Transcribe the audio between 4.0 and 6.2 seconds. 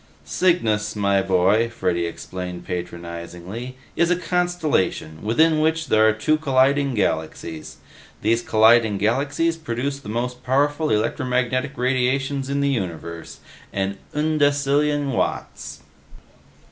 a constellation within which there are